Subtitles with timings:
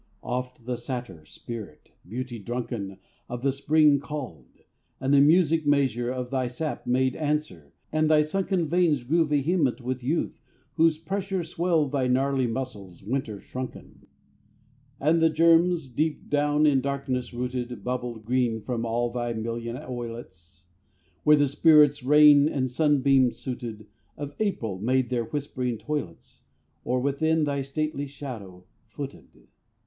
[0.23, 2.97] Oft the satyr spirit, beauty drunken,
[3.29, 4.63] Of the Spring called;
[4.99, 9.79] and the music measure Of thy sap made answer; and thy sunken Veins grew vehement
[9.79, 10.41] with youth,
[10.73, 14.07] whose pressure Swelled thy gnarly muscles, winter shrunken.
[14.99, 20.63] And the germs, deep down in darkness rooted, Bubbled green from all thy million oilets,
[21.23, 23.85] Where the spirits, rain and sunbeam suited,
[24.17, 26.45] Of the April made their whispering toilets,
[26.83, 29.27] Or within thy stately shadow footed.